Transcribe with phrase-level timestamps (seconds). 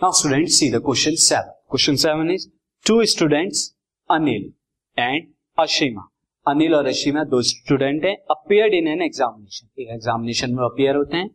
[0.00, 1.44] Now students, see the question 7.
[1.68, 2.48] Question 7 is,
[2.86, 3.74] two students,
[4.10, 4.52] Anil
[4.96, 5.28] and
[5.58, 6.02] Ashima.
[6.46, 11.16] Anil और अशीमा दो student हैं appeared in an examination एक examination में appear होते
[11.16, 11.28] हैं।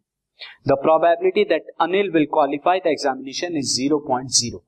[0.67, 4.59] The probability that Anil will qualify the examination is 0.05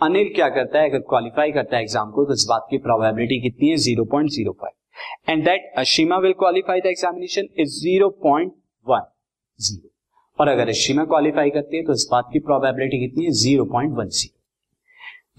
[0.00, 0.88] Anil क्या करता है?
[0.90, 3.76] अगर क्वालिफाई करता है एग्ज़ाम को तो इस बात की प्रोबेबिलिटी कितनी है?
[3.88, 4.72] 0.05
[5.28, 9.95] and that Ashima will qualify the examination is 0.10
[10.38, 13.30] और अगर अशीमा क्वालिफाई करती है तो इस बात की प्रोबेबिलिटी कितनी है?
[13.32, 14.34] Zero point one zero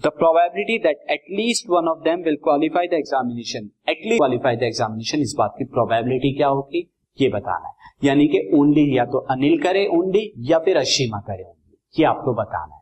[0.02, 5.20] the probability that at least one of them will qualify the examination at least qualify the examination
[5.20, 6.88] इस बात की प्रोबेबिलिटी क्या होगी?
[7.18, 11.42] ये बताना है। यानी कि ओनली या तो अनिल करे ओनली या फिर अशीमा करे
[11.44, 12.80] ओनली ये आपको बताना है।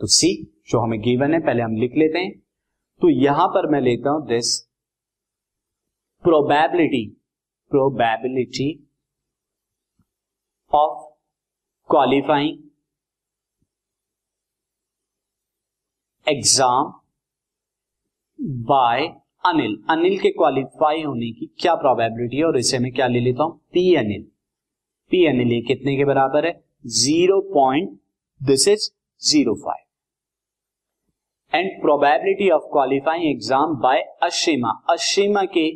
[0.00, 0.32] तो सी
[0.68, 2.32] जो हमें गिवन है, पहले हम लिख लेते हैं।
[3.00, 4.58] तो यहाँ पर मैं लेता हूँ this
[6.24, 7.04] probability
[7.70, 8.68] probability
[10.70, 11.15] of
[11.90, 12.56] qualifying
[16.26, 16.92] exam
[18.68, 19.02] by
[19.46, 23.44] Anil Anil के क्वालिफाई होने की क्या प्रोबेबिलिटी है और इसे मैं क्या ले लेता
[23.44, 23.52] हूँ?
[23.72, 24.22] पी अनिल
[25.12, 26.52] पी अनिल ये कितने के बराबर है?
[26.86, 27.90] Zero point
[28.40, 28.88] this is
[29.22, 29.84] zero five
[31.52, 35.70] and probability of qualifying exam by Ashima Ashima के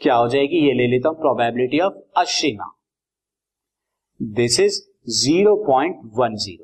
[0.00, 0.64] क्या हो जाएगी?
[0.66, 2.72] ये ले लेता हूँ probability of Ashima
[4.20, 6.58] this is 0.10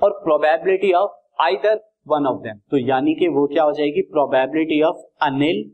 [0.00, 4.02] और probability of either one of them तो यानी कि वो क्या हो जाएगी?
[4.02, 5.70] Probability of Anil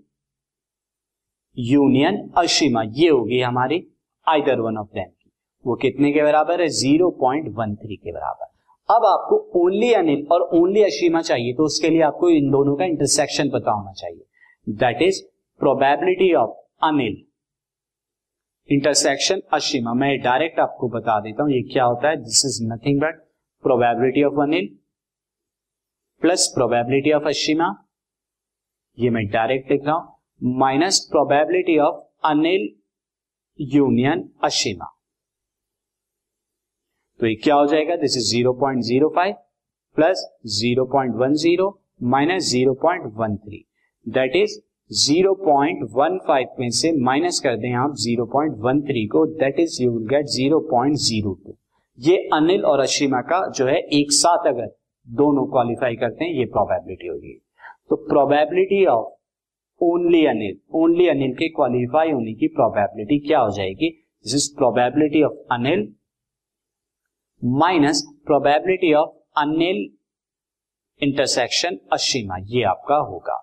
[1.57, 3.79] union Ashima ये होगी हमारी
[4.27, 5.31] आइदर वन ऑफ़ देम की।
[5.65, 6.69] वो कितने के बराबर है?
[6.69, 8.47] 0.13 के बराबर।
[8.89, 12.85] अब आपको ओनली अनिल और ओनली अशिमा चाहिए तो उसके लिए आपको इन दोनों का
[12.85, 14.25] इंटरसेक्शन पता होना चाहिए।
[14.69, 15.23] That is
[15.61, 16.51] probability of
[16.83, 17.17] Anil
[18.69, 22.17] intersection Ashima मैं डायरेक्ट आपको बता देता हूँ, ये क्या होता है?
[22.17, 23.21] This is nothing but
[23.65, 24.69] probability of Anil
[26.23, 27.69] plus probability of Ashima
[28.99, 32.69] ये मैं डायरेक्ट लिख रहा हूँ। Minus probability of Anil
[33.59, 34.95] union Ashima
[37.21, 37.97] तो ये क्या हो जाएगा?
[37.97, 39.35] This is zero point zero five
[39.97, 41.71] plus zero point one zero
[42.11, 43.65] minus zero point one three
[44.07, 44.61] that is
[44.93, 51.57] 0.15 में से माइनस कर दें आप 0.13 को that is you will get 0.02
[51.99, 54.67] ये अनिल और अशिमा का जो है एक साथ अगर
[55.09, 57.43] दोनों क्वालिफाई करते हैं, ये प्रोबेबिलिटी होगी।
[57.91, 59.07] तो probability of
[59.85, 63.91] only Anil only Anil के क्वालिफाई होने की प्रोबेबिलिटी क्या हो जाएगी?
[64.25, 65.93] This is probability of Anil
[67.45, 69.11] minus probability of
[69.41, 69.89] Anil
[71.03, 73.38] intersection Ashima ये आपका होगा।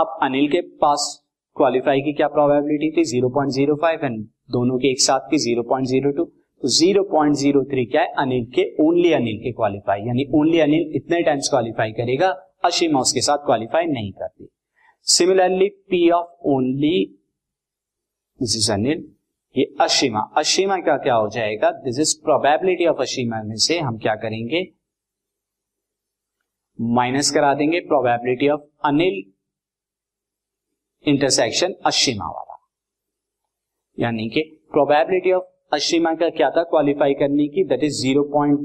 [0.00, 1.02] अब अनिल के पास
[1.56, 3.04] क्वालिफाई की क्या प्रोबेबिलिटी थी?
[3.10, 6.26] 0.05 एंड दोनों के एक साथ की 0.02
[6.62, 8.12] तो 0.03 क्या है?
[8.18, 12.28] अनिल के ओनली अनिल के क्वालिफाई यानी ओनली अनिल इतने टाइम्स क्वालिफाई करेगा,
[12.64, 14.48] अशिमा उसके साथ क्वालिफाई नहीं करती.
[15.06, 16.98] Similarly P of only
[18.40, 19.04] this is Anil,
[19.56, 20.20] ये अशिमा.
[20.36, 21.70] अशिमा का क्या हो जाएगा?
[21.70, 24.64] This is probability of Ashima में से हम क्या करेंगे?
[26.80, 29.22] माइनस करा देंगे probability of Anil
[31.06, 32.56] intersection Ashima वाला।
[33.98, 34.40] यानी कि
[34.72, 36.62] प्रोबेबिलिटी ऑफ़ अश्विमा का क्या था?
[36.70, 38.58] क्वालिफाई करने की that is zero point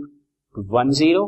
[0.55, 1.23] one zero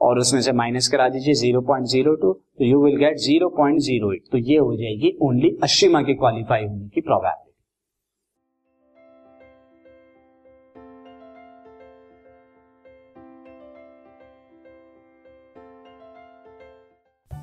[0.00, 3.48] और उसमें से माइनस करा दीजिए ज़ीरो पॉइंट ज़ीरो टू तो you will get zero
[3.56, 7.49] point zero eight तो ये हो जाएगी ओनली अश्विमा के क्वालिफाई होने की probability